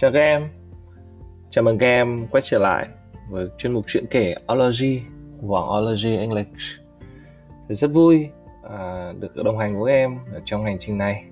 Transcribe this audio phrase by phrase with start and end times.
[0.00, 0.48] Chào các em,
[1.50, 2.88] chào mừng các em quay trở lại
[3.28, 5.02] với chuyên mục chuyện kể Ology
[5.40, 6.82] của Ology English.
[7.68, 8.28] Thì rất vui
[8.70, 11.24] à, được đồng hành với em ở trong hành trình này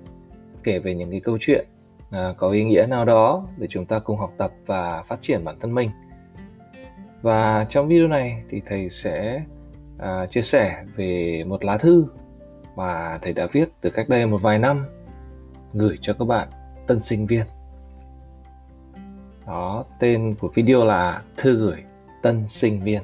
[0.63, 1.65] kể về những cái câu chuyện
[2.11, 5.45] à, có ý nghĩa nào đó để chúng ta cùng học tập và phát triển
[5.45, 5.89] bản thân mình.
[7.21, 9.43] Và trong video này thì thầy sẽ
[9.97, 12.05] à, chia sẻ về một lá thư
[12.75, 14.85] mà thầy đã viết từ cách đây một vài năm
[15.73, 16.47] gửi cho các bạn
[16.87, 17.45] tân sinh viên
[19.49, 21.83] đó tên của video là thư gửi
[22.21, 23.03] tân sinh viên.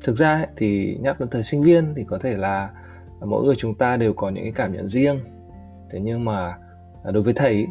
[0.00, 2.70] Thực ra ấy, thì nhắc đến thời sinh viên thì có thể là
[3.20, 5.20] mỗi người chúng ta đều có những cái cảm nhận riêng.
[5.90, 6.58] Thế nhưng mà
[7.04, 7.66] à, đối với thầy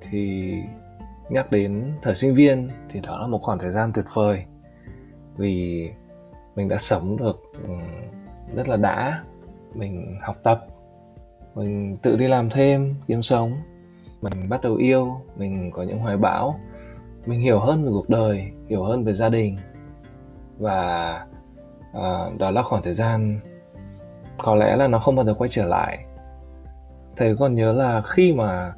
[0.00, 0.52] thì
[1.30, 4.44] nhắc đến thời sinh viên thì đó là một khoảng thời gian tuyệt vời.
[5.36, 5.88] Vì
[6.56, 7.74] mình đã sống được ừ,
[8.54, 9.24] rất là đã
[9.74, 10.66] mình học tập
[11.54, 13.56] mình tự đi làm thêm kiếm sống
[14.22, 16.60] mình bắt đầu yêu mình có những hoài bão.
[17.26, 19.56] Mình hiểu hơn về cuộc đời hiểu hơn về gia đình.
[20.58, 21.12] Và
[21.90, 23.40] uh, đó là khoảng thời gian
[24.38, 26.04] có lẽ là nó không bao giờ quay trở lại.
[27.16, 28.72] Thầy còn nhớ là khi mà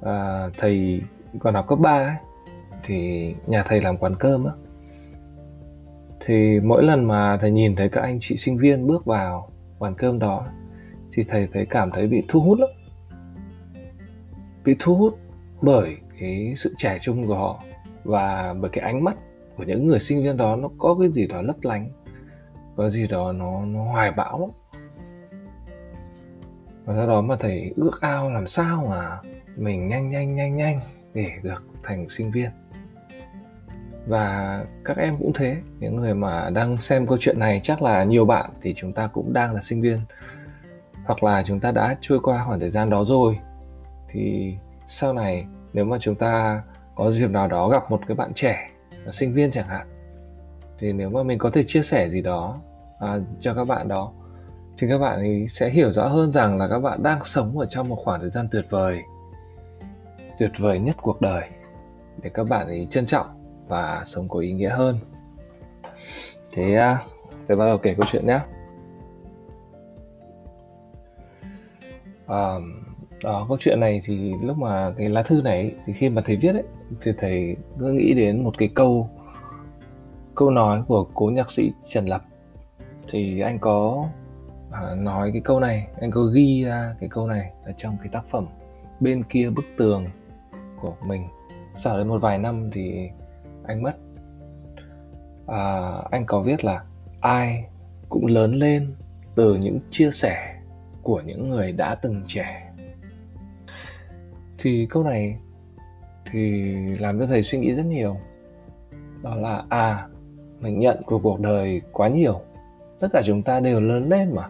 [0.00, 1.02] uh, thầy
[1.38, 2.16] còn học cấp 3 ấy,
[2.84, 4.52] thì nhà thầy làm quán cơm á.
[6.20, 9.48] Thì mỗi lần mà thầy nhìn thấy các anh chị sinh viên bước vào
[9.78, 10.46] quán cơm đó
[11.12, 12.68] thì thầy thấy cảm thấy bị thu hút lắm
[14.64, 15.18] bị thu hút
[15.60, 17.62] bởi cái sự trẻ trung của họ
[18.04, 19.16] và bởi cái ánh mắt
[19.56, 21.90] của những người sinh viên đó nó có cái gì đó lấp lánh,
[22.76, 24.40] có gì đó nó nó hoài bão.
[24.40, 24.50] Lắm
[26.84, 29.18] và do đó mà thầy ước ao làm sao mà
[29.56, 30.80] mình nhanh nhanh nhanh nhanh
[31.14, 32.50] để được thành sinh viên.
[34.06, 38.04] Và các em cũng thế, những người mà đang xem câu chuyện này chắc là
[38.04, 40.00] nhiều bạn thì chúng ta cũng đang là sinh viên,
[41.04, 43.38] hoặc là chúng ta đã trôi qua khoảng thời gian đó rồi
[44.12, 44.54] thì
[44.86, 46.62] sau này nếu mà chúng ta
[46.94, 48.70] có dịp nào đó gặp một cái bạn trẻ
[49.04, 49.86] là sinh viên chẳng hạn
[50.78, 52.60] thì nếu mà mình có thể chia sẻ gì đó
[52.98, 54.12] à, cho các bạn đó
[54.78, 57.66] thì các bạn ấy sẽ hiểu rõ hơn rằng là các bạn đang sống ở
[57.66, 59.02] trong một khoảng thời gian tuyệt vời
[60.38, 61.48] tuyệt vời nhất cuộc đời
[62.22, 63.26] để các bạn ấy trân trọng
[63.68, 64.98] và sống có ý nghĩa hơn.
[66.52, 67.04] Thế à,
[67.46, 68.40] tôi bắt đầu kể câu chuyện nhé
[72.26, 72.91] um,
[73.24, 76.36] đó, câu chuyện này thì lúc mà cái lá thư này thì khi mà thầy
[76.36, 76.64] viết ấy
[77.02, 79.10] thì thầy cứ nghĩ đến một cái câu
[80.34, 82.22] câu nói của cố nhạc sĩ Trần Lập.
[83.10, 84.08] Thì anh có
[84.70, 88.08] à, nói cái câu này anh có ghi ra cái câu này ở trong cái
[88.12, 88.46] tác phẩm
[89.00, 90.06] bên kia bức tường
[90.80, 91.24] của mình.
[91.74, 93.08] Sau đến một vài năm thì
[93.64, 93.94] anh mất.
[95.46, 96.84] À, anh có viết là
[97.20, 97.64] ai
[98.08, 98.94] cũng lớn lên
[99.34, 100.60] từ những chia sẻ
[101.02, 102.71] của những người đã từng trẻ
[104.62, 105.38] thì câu này
[106.30, 106.62] thì
[106.98, 108.16] làm cho thầy suy nghĩ rất nhiều.
[109.22, 110.08] Đó là à
[110.60, 112.40] mình nhận của cuộc đời quá nhiều.
[113.00, 114.48] Tất cả chúng ta đều lớn lên mà.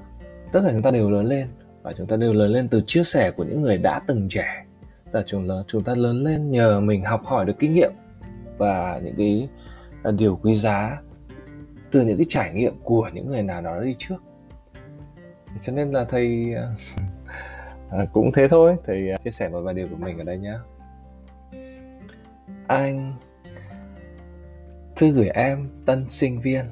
[0.53, 1.49] Tất cả chúng ta đều lớn lên.
[1.83, 4.65] Và chúng ta đều lớn lên từ chia sẻ của những người đã từng trẻ.
[5.13, 7.93] Là chúng lớn chúng ta lớn lên nhờ mình học hỏi được kinh nghiệm
[8.59, 9.49] và những cái
[10.03, 11.01] à, điều quý giá
[11.91, 14.23] từ những cái trải nghiệm của những người nào đó đi trước.
[15.61, 16.75] Cho nên là thầy à,
[17.93, 18.77] à, cũng thế thôi.
[18.87, 20.55] Thì à, chia sẻ một vài điều của mình ở đây nhé
[22.67, 23.15] anh
[24.97, 26.65] thư gửi em tân sinh viên.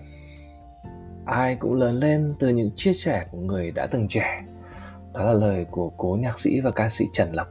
[1.25, 4.45] Ai cũng lớn lên từ những chia sẻ của người đã từng trẻ.
[5.13, 7.49] Đó là lời của cố nhạc sĩ và ca sĩ trần lập.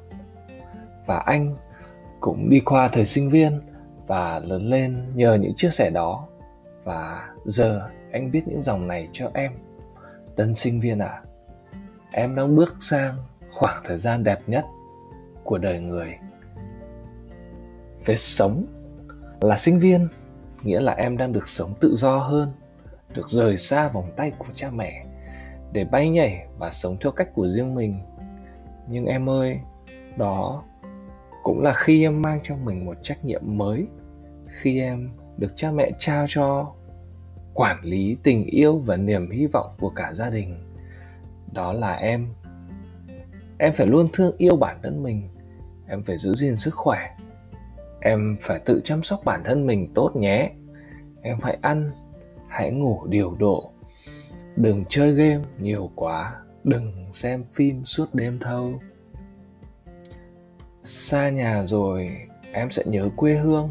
[1.05, 1.55] Và anh
[2.19, 3.61] cũng đi qua thời sinh viên
[4.07, 6.27] và lớn lên nhờ những chia sẻ đó.
[6.83, 9.51] Và giờ anh viết những dòng này cho em.
[10.35, 11.21] Tân sinh viên à
[12.11, 13.15] em đang bước sang
[13.59, 14.65] khoảng thời gian đẹp nhất
[15.43, 16.17] của đời người
[18.05, 18.65] về sống
[19.41, 20.07] là sinh viên,
[20.63, 22.51] nghĩa là em đang được sống tự do hơn,
[23.13, 25.05] được rời xa vòng tay của cha mẹ
[25.71, 27.99] để bay nhảy và sống theo cách của riêng mình.
[28.87, 29.59] Nhưng em ơi,
[30.17, 30.63] đó
[31.43, 33.87] cũng là khi em mang cho mình một trách nhiệm mới
[34.47, 36.73] khi em được cha mẹ trao cho,
[37.53, 40.65] quản lý tình yêu và niềm hy vọng của cả gia đình.
[41.53, 42.27] Đó là em
[43.59, 45.29] em phải luôn thương yêu bản thân mình.
[45.87, 47.15] Em phải giữ gìn sức khỏe.
[48.01, 50.51] Em phải tự chăm sóc bản thân mình tốt nhé.
[51.21, 51.91] Em hãy ăn,
[52.47, 53.71] hãy ngủ điều độ.
[54.55, 56.35] Đừng chơi game nhiều quá.
[56.63, 58.73] Đừng xem phim suốt đêm thâu.
[60.83, 62.17] Xa nhà rồi,
[62.51, 63.69] em sẽ nhớ quê hương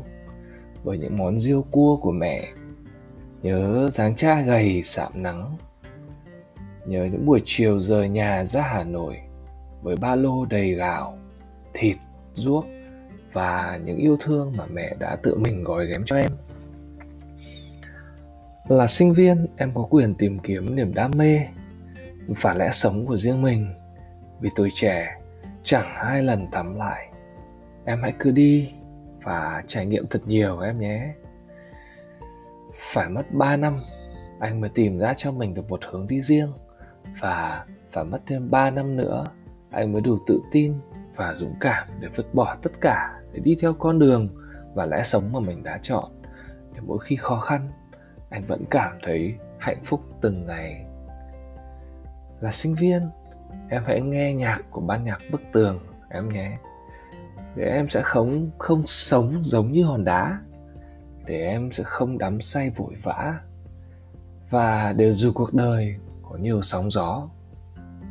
[0.85, 2.49] với những món riêu cua của mẹ.
[3.43, 5.57] Nhớ dáng cha gầy, sạm nắng.
[6.87, 9.17] Nhớ những buổi chiều rời nhà ra hà nội
[9.83, 11.19] với ba lô đầy gạo,
[11.75, 11.97] thịt,
[12.35, 12.67] ruốc
[13.33, 16.31] và những yêu thương mà mẹ đã tự mình gói ghém cho em.
[18.69, 21.41] Là sinh viên, em có quyền tìm kiếm niềm đam mê,
[22.29, 23.75] và lẽ sống của riêng mình.
[24.41, 25.21] Vì tuổi trẻ,
[25.63, 27.09] chẳng hai lần thắm lại.
[27.85, 28.71] Em hãy cứ đi
[29.23, 31.15] và trải nghiệm thật nhiều em nhé.
[32.75, 33.81] Phải mất 3 năm,
[34.41, 36.53] anh mới tìm ra cho mình được một hướng đi riêng
[37.21, 39.25] và phải mất thêm 3 năm nữa
[39.71, 40.75] anh mới đủ tự tin
[41.17, 44.29] và dũng cảm để vứt bỏ tất cả để đi theo con đường
[44.75, 46.11] và lẽ sống mà mình đã chọn.
[46.75, 47.71] Để mỗi khi khó khăn,
[48.31, 50.85] anh vẫn cảm thấy hạnh phúc từng ngày.
[52.41, 53.03] Là sinh viên,
[53.69, 55.79] em hãy nghe nhạc của ban nhạc bức tường
[56.11, 56.59] em nhé.
[57.57, 60.41] Để em sẽ không không sống giống như hòn đá.
[61.27, 63.41] Để em sẽ không đắm say vội vã.
[64.51, 67.29] Và đều dù cuộc đời có nhiều sóng gió,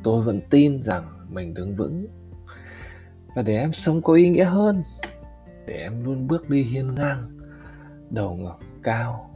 [0.03, 2.07] tôi vẫn tin rằng mình đứng vững.
[3.35, 4.83] Và để em sống có ý nghĩa hơn,
[5.65, 7.39] để em luôn bước đi hiên ngang,
[8.09, 9.35] đầu ngẩng cao,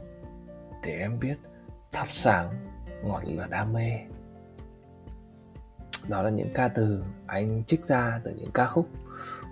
[0.82, 1.36] để em biết
[1.92, 2.50] thắp sáng
[3.04, 3.90] ngọn lửa đam mê.
[6.08, 8.88] Đó là những ca từ anh trích ra từ những ca khúc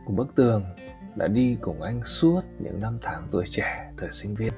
[0.07, 0.65] của bức tường
[1.17, 4.53] đã đi cùng anh suốt những năm tháng tuổi trẻ thời sinh viên.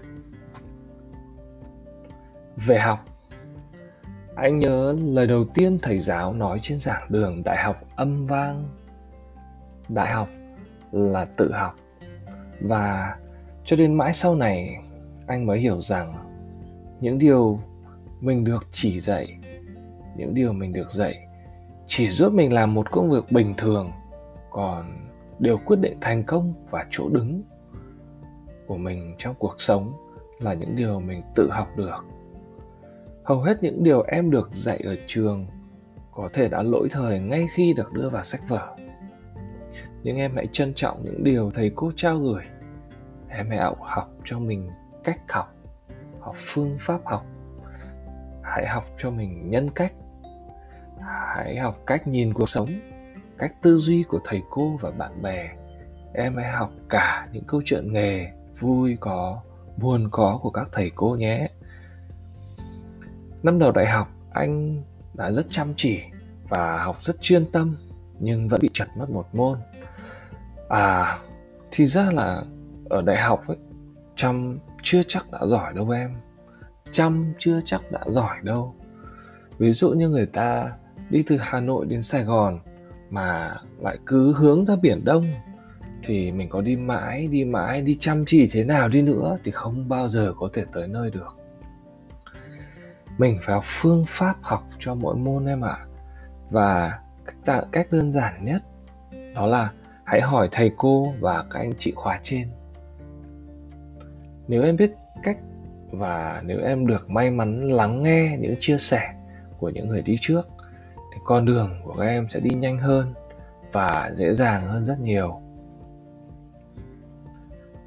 [2.57, 3.12] Về học
[4.35, 8.69] anh nhớ lời đầu tiên thầy giáo nói trên giảng đường đại học âm vang.
[9.89, 10.29] Đại học
[10.93, 11.75] là tự học.
[12.61, 13.17] Và
[13.65, 14.77] cho đến mãi sau này,
[15.27, 16.15] anh mới hiểu rằng
[17.01, 17.61] những điều
[18.21, 19.39] mình được chỉ dạy,
[20.17, 21.29] những điều mình được dạy
[21.95, 23.93] chỉ giúp mình làm một công việc bình thường,
[24.51, 25.09] còn
[25.39, 27.43] điều quyết định thành công và chỗ đứng
[28.67, 29.93] của mình trong cuộc sống
[30.41, 32.05] là những điều mình tự học được
[33.25, 35.47] hầu hết những điều em được dạy ở trường
[36.13, 38.77] có thể đã lỗi thời ngay khi được đưa vào sách vở.
[40.03, 42.43] Nhưng em hãy trân trọng những điều thầy cô trao gửi.
[43.29, 44.71] Em hãy học, học cho mình
[45.05, 45.55] cách học
[46.23, 47.27] học phương pháp học.
[48.43, 49.93] Hãy học cho mình nhân cách.
[51.01, 52.69] Hãy học cách nhìn cuộc sống
[53.39, 55.51] cách tư duy của thầy cô và bạn bè.
[56.15, 59.41] Em hãy học cả những câu chuyện nghề vui có
[59.77, 61.49] buồn có của các thầy cô nhé
[63.43, 64.83] năm đầu đại học, anh
[65.15, 66.01] đã rất chăm chỉ
[66.49, 67.77] và học rất chuyên tâm,
[68.19, 69.59] nhưng vẫn bị trật mất một môn.
[70.69, 71.19] À
[71.71, 72.43] thì ra là
[72.91, 73.57] ở đại học ấy,
[74.17, 76.15] chăm chưa chắc đã giỏi đâu em.
[76.91, 78.75] Chăm chưa chắc đã giỏi đâu.
[79.59, 80.73] Ví dụ như người ta
[81.11, 82.61] đi từ hà nội đến sài gòn
[83.11, 85.25] mà lại cứ hướng ra biển đông,
[86.03, 89.53] thì mình có đi mãi đi mãi, đi chăm chỉ thế nào đi nữa thì
[89.53, 91.37] không bao giờ có thể tới nơi được
[93.19, 95.87] mình phải học phương pháp học cho mỗi môn em ạ à.
[96.51, 96.99] và
[97.45, 98.63] cách, cách đơn giản nhất
[99.35, 99.73] đó là
[100.05, 102.49] hãy hỏi thầy cô và các anh chị khóa trên
[104.49, 104.93] nếu em biết
[105.23, 105.39] cách
[105.91, 109.15] và nếu em được may mắn lắng nghe những chia sẻ
[109.59, 110.49] của những người đi trước
[111.13, 113.15] thì con đường của các em sẽ đi nhanh hơn
[113.73, 115.41] và dễ dàng hơn rất nhiều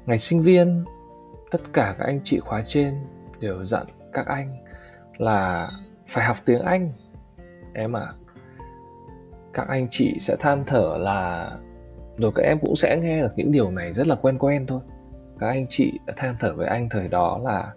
[0.06, 0.84] ngày sinh viên
[1.50, 2.94] tất cả các anh chị khóa trên
[3.40, 4.64] đều dặn các anh
[5.18, 5.70] là
[6.08, 6.92] phải học tiếng anh.
[7.74, 8.12] Em à
[9.56, 11.50] các anh chị sẽ than thở là,
[12.16, 14.80] rồi các em cũng sẽ nghe được những điều này rất là quen quen thôi.
[15.38, 17.72] Các anh chị đã than thở với anh thời đó là,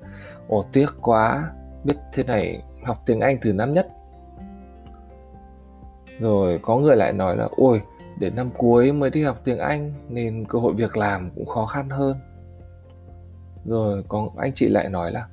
[0.48, 1.52] ồ, tiếc quá,
[1.84, 3.88] biết thế này, học tiếng anh từ năm nhất.
[6.20, 7.82] Rồi có người lại nói là, ôi,
[8.20, 11.66] đến năm cuối mới đi học tiếng anh, nên cơ hội việc làm cũng khó
[11.66, 12.18] khăn hơn.
[13.66, 15.28] Rồi có anh chị lại nói là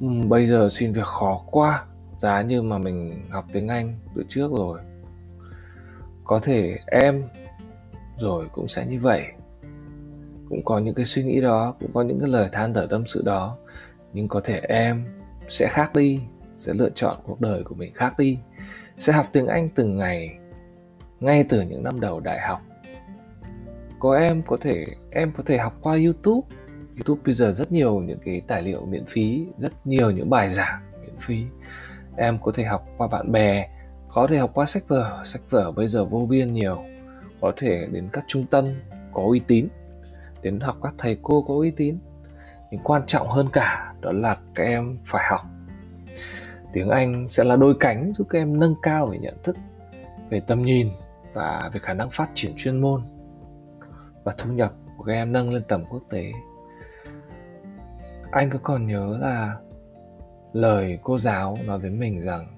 [0.00, 1.84] Ừ, bây giờ xin việc khó quá.
[2.16, 4.80] Giá như mà mình học tiếng anh từ trước rồi.
[6.24, 7.24] Có thể em
[8.16, 9.24] rồi cũng sẽ như vậy.
[10.48, 13.06] Cũng có những cái suy nghĩ đó, cũng có những cái lời than thở tâm
[13.06, 13.56] sự đó.
[14.12, 15.04] Nhưng có thể em
[15.48, 16.20] sẽ khác đi,
[16.56, 18.38] sẽ lựa chọn cuộc đời của mình khác đi.
[18.96, 20.38] Sẽ học tiếng anh từng ngày,
[21.20, 22.60] ngay từ những năm đầu đại học.
[23.98, 26.56] Có em có thể, em có thể học qua youtube
[27.00, 30.50] youtube bây giờ rất nhiều những cái tài liệu miễn phí, rất nhiều những bài
[30.50, 31.44] giảng miễn phí.
[32.16, 33.68] Em có thể học qua bạn bè,
[34.08, 35.20] có thể học qua sách vở.
[35.24, 36.84] Sách vở bây giờ vô biên nhiều.
[37.40, 38.64] Có thể đến các trung tâm
[39.12, 39.68] có uy tín,
[40.42, 41.98] đến học các thầy cô có uy tín.
[42.70, 45.40] Nhưng quan trọng hơn cả đó là các em phải học.
[46.72, 49.56] Tiếng anh sẽ là đôi cánh giúp các em nâng cao về nhận thức,
[50.30, 50.90] về tầm nhìn
[51.34, 53.02] và về khả năng phát triển chuyên môn
[54.24, 56.32] và thu nhập của các em nâng lên tầm quốc tế
[58.30, 59.56] anh cứ còn nhớ là
[60.52, 62.56] lời cô giáo nói với mình rằng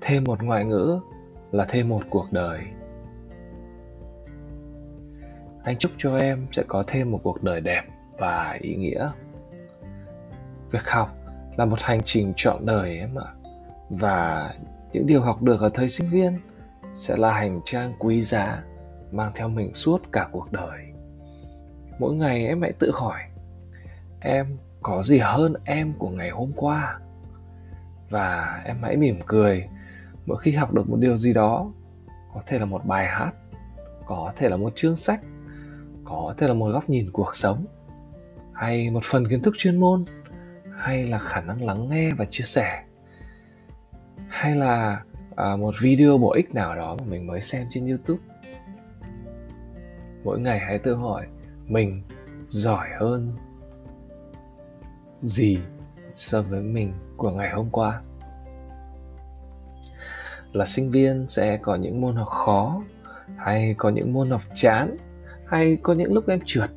[0.00, 1.00] thêm một ngoại ngữ
[1.52, 2.60] là thêm một cuộc đời.
[5.64, 7.82] Anh chúc cho em sẽ có thêm một cuộc đời đẹp
[8.18, 9.10] và ý nghĩa.
[10.70, 11.16] Việc học
[11.56, 13.28] là một hành trình trọn đời em ạ.
[13.90, 14.50] Và
[14.92, 16.38] những điều học được ở thời sinh viên
[16.94, 18.62] sẽ là hành trang quý giá
[19.12, 20.80] mang theo mình suốt cả cuộc đời.
[21.98, 23.20] Mỗi ngày em hãy tự hỏi,
[24.20, 26.98] em có gì hơn em của ngày hôm qua?
[28.10, 29.68] Và em hãy mỉm cười
[30.26, 31.72] mỗi khi học được một điều gì đó
[32.34, 33.30] có thể là một bài hát
[34.06, 35.20] có thể là một chương sách
[36.04, 37.66] có thể là một góc nhìn cuộc sống
[38.54, 40.04] hay một phần kiến thức chuyên môn
[40.76, 42.82] hay là khả năng lắng nghe và chia sẻ
[44.28, 45.02] hay là
[45.36, 48.22] à, một video bổ ích nào đó mà mình mới xem trên youtube.
[50.24, 51.26] Mỗi ngày hãy tự hỏi
[51.66, 52.02] mình
[52.48, 53.36] giỏi hơn
[55.22, 55.58] gì
[56.12, 58.02] so với mình của ngày hôm qua?
[60.52, 62.82] Là sinh viên sẽ có những môn học khó,
[63.36, 64.96] hay có những môn học chán,
[65.46, 66.70] hay có những lúc em trượt?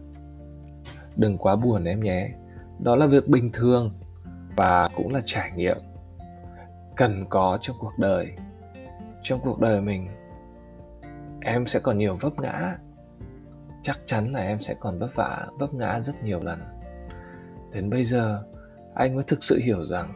[1.15, 2.29] Đừng quá buồn em nhé,
[2.79, 3.91] đó là việc bình thường
[4.55, 5.77] và cũng là trải nghiệm
[6.95, 8.33] cần có trong cuộc đời.
[9.23, 10.07] Trong cuộc đời mình,
[11.41, 12.77] em sẽ còn nhiều vấp ngã.
[13.83, 16.59] Chắc chắn là em sẽ còn vấp vả, vấp ngã rất nhiều lần
[17.71, 18.43] đến bây giờ,
[18.95, 20.13] anh mới thực sự hiểu rằng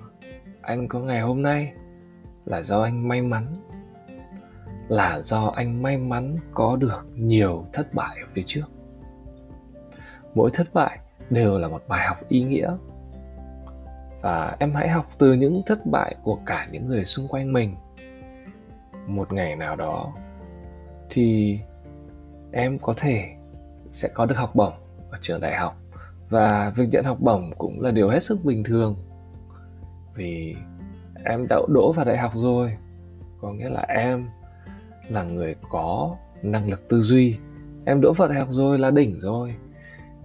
[0.62, 1.74] anh có ngày hôm nay
[2.46, 3.46] là do anh may mắn,
[4.88, 8.66] là do anh may mắn có được nhiều thất bại ở phía trước.
[10.36, 12.78] Mỗi thất bại đều là một bài học ý nghĩa.
[14.22, 17.76] Và em hãy học từ những thất bại của cả những người xung quanh mình.
[19.08, 20.14] Một ngày nào đó
[21.10, 21.60] thì
[22.52, 23.36] em có thể
[23.92, 24.74] sẽ có được học bổng
[25.12, 25.83] ở trường đại học
[26.34, 28.96] và việc nhận học bổng cũng là điều hết sức bình thường.
[30.16, 30.56] Vì
[31.26, 32.78] em đã đỗ vào đại học rồi,
[33.42, 34.28] có nghĩa là em
[35.10, 37.38] là người có năng lực tư duy.
[37.86, 39.56] Em đỗ vào đại học rồi là đỉnh rồi.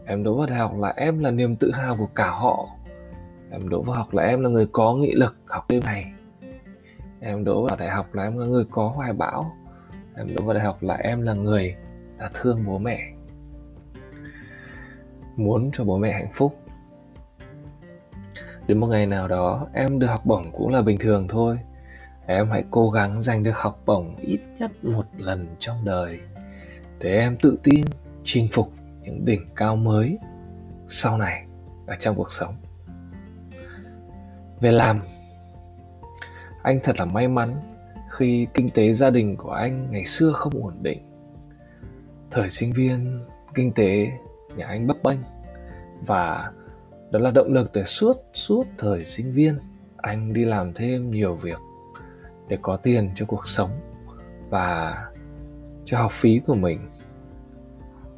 [0.06, 2.68] Em đỗ vào đại học là em là niềm tự hào của cả họ.
[3.50, 6.12] Em đỗ vào học là em là người có nghị lực học đêm này.
[7.20, 9.52] Em đỗ vào đại học là em là người có hoài bão.
[10.16, 11.76] Em đỗ vào đại học là em là người
[12.18, 13.17] là thương bố mẹ
[15.38, 16.58] muốn cho bố mẹ hạnh phúc.
[18.66, 21.58] Đến một ngày nào đó, em được học bổng cũng là bình thường thôi.
[22.26, 26.20] Em hãy cố gắng giành được học bổng ít nhất một lần trong đời
[26.98, 27.84] để em tự tin
[28.24, 30.18] chinh phục những đỉnh cao mới
[30.88, 31.46] sau này
[31.86, 32.54] ở trong cuộc sống.
[34.60, 35.00] Về làm,
[36.62, 37.60] anh thật là may mắn
[38.10, 40.98] khi kinh tế gia đình của anh ngày xưa không ổn định.
[42.30, 44.10] Thời sinh viên, kinh tế
[44.58, 45.18] nhà anh bấp bênh.
[46.06, 46.52] Và
[47.10, 49.58] đó là động lực để suốt suốt thời sinh viên,
[49.96, 51.58] anh đi làm thêm nhiều việc
[52.48, 53.70] để có tiền cho cuộc sống
[54.50, 54.96] và
[55.84, 56.90] cho học phí của mình.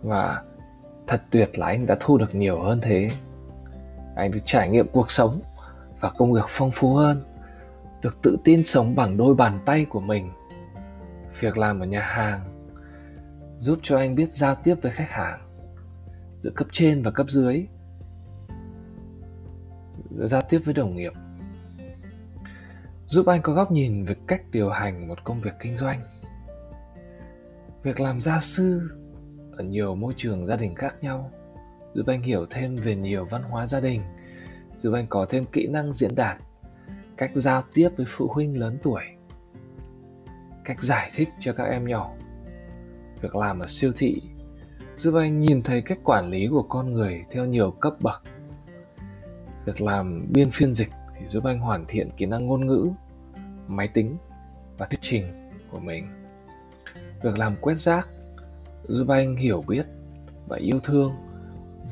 [0.02, 0.42] Và
[1.06, 3.10] thật tuyệt là anh đã thu được nhiều hơn thế.
[4.16, 5.40] Anh được trải nghiệm cuộc sống
[6.00, 7.22] và công việc phong phú hơn,
[8.02, 10.32] được tự tin sống bằng đôi bàn tay của mình.
[11.40, 12.40] Việc làm ở nhà hàng
[13.58, 15.49] giúp cho anh biết giao tiếp với khách hàng
[16.40, 17.66] giữa cấp trên và cấp dưới.
[20.10, 21.12] Giao tiếp với đồng nghiệp.
[23.06, 26.00] Giúp anh có góc nhìn về cách điều hành một công việc kinh doanh.
[27.82, 28.90] Việc làm gia sư
[29.52, 31.30] ở nhiều môi trường gia đình khác nhau
[31.94, 34.02] giúp anh hiểu thêm về nhiều văn hóa gia đình,
[34.78, 36.36] giúp anh có thêm kỹ năng diễn đạt,
[37.16, 39.02] cách giao tiếp với phụ huynh lớn tuổi,
[40.64, 42.14] cách giải thích cho các em nhỏ.
[43.22, 44.22] Việc làm ở siêu thị
[45.00, 48.22] giúp anh nhìn thấy cách quản lý của con người theo nhiều cấp bậc.
[49.64, 52.88] Việc làm biên phiên dịch thì giúp anh hoàn thiện kỹ năng ngôn ngữ,
[53.66, 54.16] máy tính
[54.78, 56.08] và thuyết trình của mình.
[57.22, 58.08] Việc làm quét rác
[58.88, 59.86] giúp anh hiểu biết
[60.48, 61.12] và yêu thương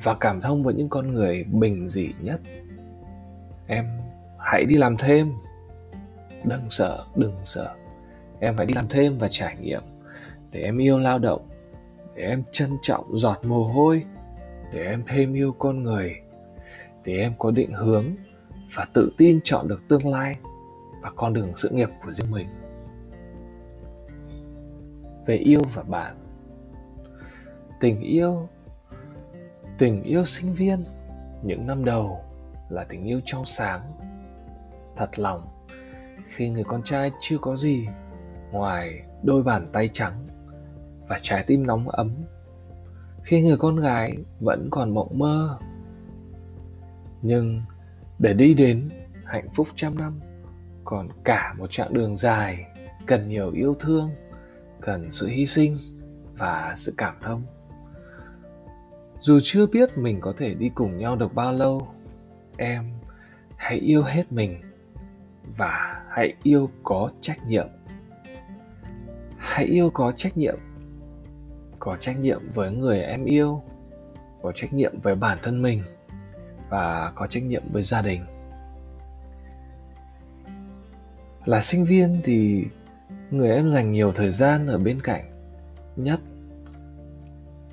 [0.03, 2.41] và cảm thông với những con người bình dị nhất.
[3.67, 3.87] Em
[4.39, 5.33] hãy đi làm thêm.
[6.45, 7.75] Đừng sợ đừng sợ.
[8.41, 9.83] Em hãy đi làm thêm và trải nghiệm
[10.51, 11.49] để em yêu lao động
[12.19, 14.05] để em trân trọng giọt mồ hôi,
[14.73, 16.21] để em thêm yêu con người,
[17.05, 18.05] để em có định hướng
[18.75, 20.37] và tự tin chọn được tương lai
[21.03, 22.49] và con đường sự nghiệp của riêng mình.
[25.27, 26.17] Về yêu và bạn,
[27.81, 28.49] tình yêu
[29.79, 30.85] tình yêu sinh viên,
[31.43, 32.21] những năm đầu
[32.69, 33.81] là tình yêu trong sáng.
[34.97, 35.49] Thật lòng,
[36.27, 37.89] khi người con trai chưa có gì
[38.53, 40.27] ngoài đôi bàn tay trắng
[41.09, 42.11] và trái tim nóng ấm.
[43.23, 45.59] Khi người con gái vẫn còn mộng mơ,
[47.23, 47.63] nhưng
[48.19, 48.89] để đi đến
[49.25, 50.21] hạnh phúc trăm năm,
[50.85, 52.67] còn cả một chặng đường dài
[53.07, 54.11] cần nhiều yêu thương,
[54.81, 55.79] cần sự hy sinh
[56.39, 57.43] và sự cảm thông.
[59.19, 61.89] Dù chưa biết mình có thể đi cùng nhau được bao lâu,
[62.57, 62.93] em
[63.57, 64.61] hãy yêu hết mình
[65.57, 67.69] và hãy yêu có trách nhiệm.
[69.37, 70.59] Hãy yêu có trách nhiệm
[71.79, 73.63] có trách nhiệm với người em yêu,
[74.43, 75.83] có trách nhiệm với bản thân mình
[76.69, 78.25] và có trách nhiệm với gia đình
[81.45, 82.65] là sinh viên thì
[83.31, 85.25] người em dành nhiều thời gian ở bên cạnh,
[85.97, 86.21] nhất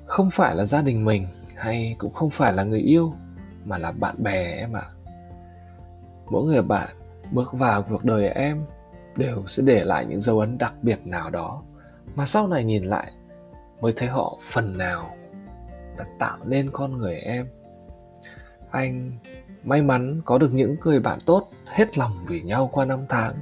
[0.06, 3.14] không phải là gia đình mình hay cũng không phải là người yêu,
[3.64, 4.92] mà là bạn bè em ạ à.
[6.30, 6.88] mỗi người bạn
[7.32, 8.64] bước vào cuộc đời em
[9.16, 11.62] đều sẽ để lại những dấu ấn đặc biệt nào đó
[12.14, 13.12] mà sau này nhìn lại
[13.80, 15.16] mới thấy họ phần nào
[15.98, 17.46] đã tạo nên con người em.
[18.70, 19.12] Anh
[19.62, 23.34] may mắn có được những người bạn tốt hết lòng vì nhau qua năm tháng.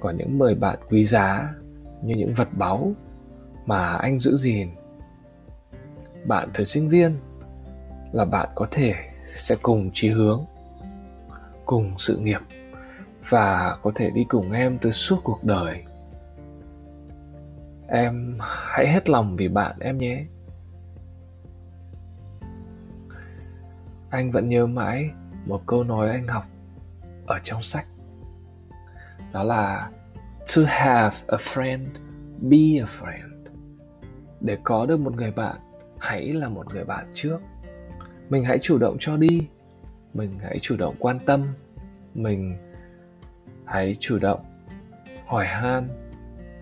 [0.00, 1.54] Có những người bạn quý giá
[2.02, 2.92] như những vật báu
[3.66, 4.68] mà anh giữ gìn.
[6.24, 7.16] Bạn thời sinh viên
[8.12, 10.44] là bạn có thể sẽ cùng chí hướng,
[11.66, 12.40] cùng sự nghiệp
[13.28, 15.84] và có thể đi cùng em từ suốt cuộc đời
[17.88, 20.24] em hãy hết lòng vì bạn em nhé.
[24.10, 25.10] Anh vẫn nhớ mãi
[25.46, 26.44] một câu nói anh học
[27.26, 27.86] ở trong sách.
[29.32, 29.90] Đó là,
[30.56, 31.86] to have a friend,
[32.40, 33.36] be a friend.
[34.40, 35.56] Để có được một người bạn,
[35.98, 37.38] hãy là một người bạn trước.
[38.28, 39.46] Mình hãy chủ động cho đi.
[40.14, 41.46] Mình hãy chủ động quan tâm.
[42.14, 42.56] Mình
[43.64, 44.40] hãy chủ động
[45.26, 45.88] hỏi han,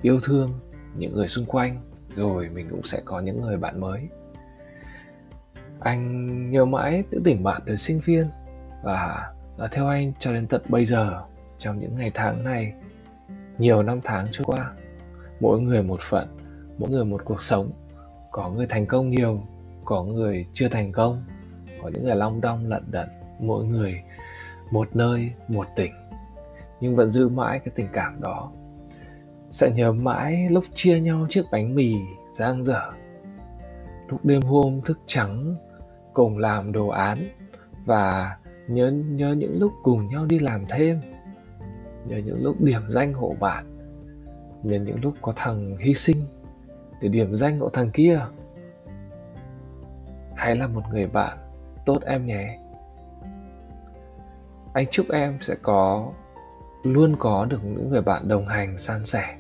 [0.02, 0.60] yêu thương
[0.96, 1.80] những người xung quanh,
[2.16, 4.08] rồi mình cũng sẽ có những người bạn mới.
[5.80, 8.28] Anh nhớ mãi những tình bạn từ sinh viên
[8.82, 9.32] và
[9.72, 11.22] theo anh cho đến tận bây giờ,
[11.58, 12.72] trong những ngày tháng này,
[13.58, 14.72] nhiều năm tháng trôi qua,
[15.40, 16.28] mỗi người một phận,
[16.78, 17.72] mỗi người một cuộc sống.
[18.30, 19.42] Có người thành công nhiều,
[19.84, 21.24] có người chưa thành công.
[21.82, 24.02] Có những người long đong, lận đận, mỗi người
[24.70, 25.92] một nơi, một tỉnh.
[26.80, 28.52] Nhưng vẫn giữ mãi cái tình cảm đó
[29.54, 31.94] sẽ nhớ mãi lúc chia nhau chiếc bánh mì
[32.32, 32.92] giang dở.
[34.08, 35.56] Lúc đêm hôm thức trắng
[36.12, 37.18] cùng làm đồ án
[37.84, 38.36] và
[38.68, 41.00] nhớ nhớ những lúc cùng nhau đi làm thêm.
[42.06, 43.64] Nhớ những lúc điểm danh hộ bạn.
[44.62, 46.16] Nhớ những lúc có thằng hy sinh
[47.00, 48.20] để điểm danh hộ thằng kia.
[50.36, 51.38] Hãy là một người bạn
[51.86, 52.58] tốt em nhé.
[54.72, 56.12] Anh chúc em sẽ có,
[56.82, 59.36] luôn có được những người bạn đồng hành san sẻ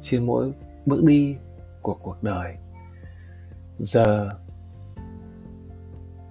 [0.00, 0.52] trên mỗi
[0.86, 1.36] bước đi
[1.82, 2.56] của cuộc đời.
[3.78, 4.30] Giờ,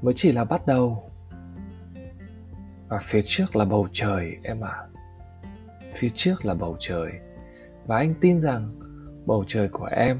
[0.01, 1.11] mới chỉ là bắt đầu.
[2.87, 4.69] Và phía trước là bầu trời, em ạ.
[4.71, 4.87] À.
[5.93, 7.11] phía trước là bầu trời.
[7.85, 8.79] Và anh tin rằng
[9.25, 10.19] bầu trời của em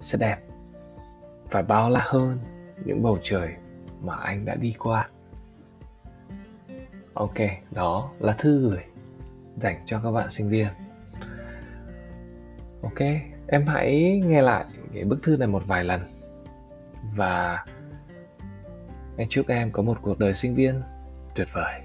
[0.00, 0.38] sẽ đẹp
[1.50, 2.38] phải bao la hơn
[2.84, 3.54] những bầu trời
[4.00, 5.08] mà anh đã đi qua.
[7.14, 7.36] Ok,
[7.70, 8.82] đó là thư gửi
[9.56, 10.68] dành cho các bạn sinh viên
[12.82, 13.00] ok
[13.46, 14.64] em hãy nghe lại
[14.94, 16.00] cái bức thư này một vài lần.
[17.14, 17.64] Và
[19.16, 20.82] em chúc em có một cuộc đời sinh viên
[21.34, 21.80] tuyệt vời.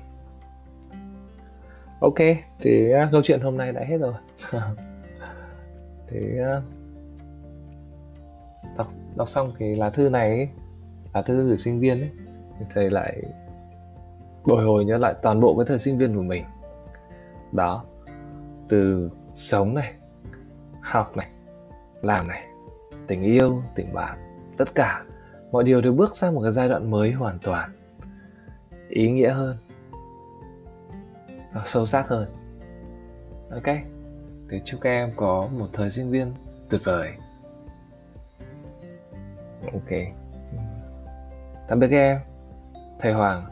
[2.00, 2.18] Ok
[2.60, 4.14] thì uh, câu chuyện hôm nay đã hết rồi.
[6.10, 6.20] Thì
[6.58, 6.64] uh,
[8.78, 10.50] đọc đọc xong cái lá thư này ấy,
[11.14, 12.10] lá thư gửi sinh viên ấy,
[12.60, 13.22] thì thầy lại
[14.46, 16.44] bồi hồi nhớ lại toàn bộ cái thời sinh viên của mình.
[17.52, 17.86] Đó
[18.70, 19.94] từ sống này
[20.92, 21.28] học này,
[22.02, 22.48] làm này,
[23.08, 25.04] tình yêu, tình bạn, tất cả,
[25.52, 27.72] mọi điều đều bước sang một cái giai đoạn mới hoàn toàn.
[28.90, 29.58] Ý nghĩa hơn.
[31.54, 32.30] Và sâu sắc hơn.
[33.52, 33.76] Ok,
[34.50, 36.34] thì chúc các em có một thời sinh viên
[36.70, 37.14] tuyệt vời.
[39.74, 39.98] Ok.
[41.68, 42.20] Tạm biệt các em.
[43.00, 43.46] Thầy hoàng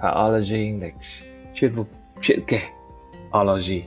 [0.00, 1.24] và ology english.
[1.54, 1.86] Chuyên mục
[2.20, 2.60] chuyện kể.
[3.40, 3.84] Ology.